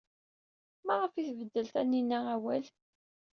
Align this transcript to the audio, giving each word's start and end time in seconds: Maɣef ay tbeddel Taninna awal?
Maɣef 0.85 1.13
ay 1.15 1.27
tbeddel 1.31 1.67
Taninna 1.73 2.19
awal? 2.35 2.65